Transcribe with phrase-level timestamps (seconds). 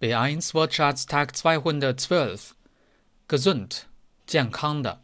[0.00, 2.56] B1 Wortschatz Tag 212.
[3.28, 3.86] Gesund,
[4.26, 4.98] Jiankanda.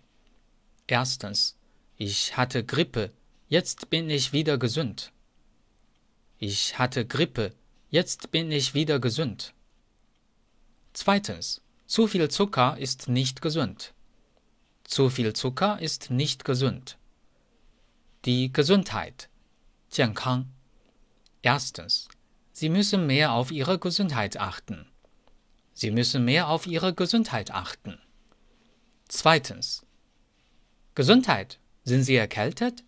[0.87, 1.58] Erstens.
[1.99, 3.12] Ich hatte Grippe,
[3.51, 5.12] jetzt bin ich wieder gesund.
[6.38, 7.53] Ich hatte Grippe,
[7.90, 9.53] jetzt bin ich wieder gesund.
[10.95, 11.61] Zweitens.
[11.87, 13.93] Zu viel Zucker ist nicht gesund.
[14.85, 16.97] Zu viel Zucker ist nicht gesund.
[18.25, 19.29] Die Gesundheit.
[19.93, 20.49] Jiankang.
[21.43, 22.09] Erstens.
[22.55, 24.88] Sie müssen mehr auf Ihre Gesundheit achten.
[25.73, 28.00] Sie müssen mehr auf Ihre Gesundheit achten.
[29.07, 29.86] Zweitens.
[30.96, 31.60] Gesundheit.
[31.83, 32.83] Sind Sie erkältet?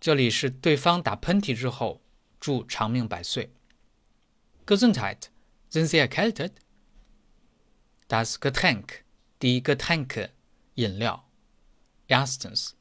[0.00, 2.00] 这里是对方打喷嚏之后，
[2.40, 3.50] 祝长命百岁。
[4.66, 5.30] Gesundheit.
[5.70, 6.60] Sind Sie erkältet?
[8.08, 9.04] Das Getränk.
[9.42, 10.30] Die Getränke.
[10.76, 11.24] 饮料.
[12.06, 12.76] Erstens.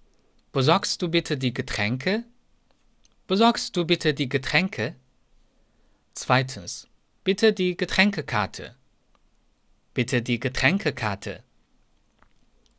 [0.52, 2.25] Besorgst du bitte die Getränke?
[3.25, 4.95] Besorgst du bitte die Getränke?
[6.20, 6.88] Zweitens.
[7.22, 8.74] Bitte die Getränkekarte.
[9.95, 11.44] Bitte die Getränkekarte.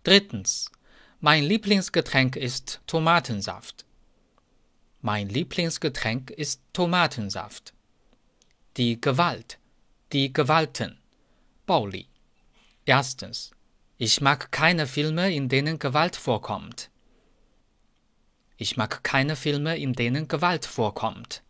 [0.03, 0.69] Drittens.
[1.21, 3.85] Mein Lieblingsgetränk ist Tomatensaft.
[4.99, 7.73] Mein Lieblingsgetränk ist Tomatensaft.
[8.75, 9.57] Die Gewalt.
[10.11, 10.99] Die Gewalten.
[11.65, 12.09] 暴力.
[12.83, 13.51] Erstens.
[13.97, 16.89] Ich mag keine Filme, in denen Gewalt vorkommt.
[18.57, 21.41] Ich mag keine Filme, in denen Gewalt vorkommt.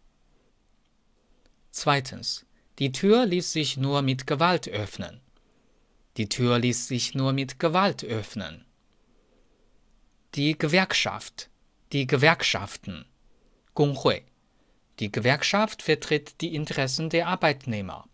[1.79, 2.45] Zweitens.
[2.79, 5.21] Die Tür ließ sich nur mit Gewalt öffnen.
[6.17, 8.65] Die Tür ließ sich nur mit Gewalt öffnen.
[10.35, 11.51] Die Gewerkschaft.
[11.93, 13.07] Die Gewerkschaften.
[13.75, 14.25] 工会.
[15.01, 18.09] Die Gewerkschaft vertritt die Interessen der Arbeitnehmer.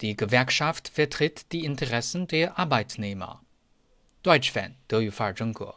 [0.00, 3.42] Die Gewerkschaft vertritt die Interessen der Arbeitnehmer.
[4.22, 5.76] Deutsch Fan, 德语范儿真格。